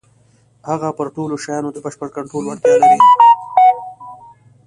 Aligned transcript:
هغه 0.69 0.89
پر 0.97 1.07
ټولو 1.15 1.35
شيانو 1.43 1.69
د 1.73 1.77
بشپړ 1.85 2.07
کنټرول 2.15 2.43
وړتيا 2.45 2.75
لري. 2.81 2.99